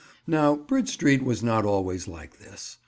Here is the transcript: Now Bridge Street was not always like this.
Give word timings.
Now 0.25 0.55
Bridge 0.55 0.89
Street 0.89 1.21
was 1.23 1.43
not 1.43 1.63
always 1.63 2.07
like 2.07 2.39
this. 2.39 2.79